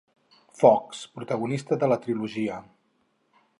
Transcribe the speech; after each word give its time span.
Fox, 0.61 1.01
protagonista 1.19 1.79
de 1.83 1.91
la 1.93 2.01
trilogia. 2.07 2.59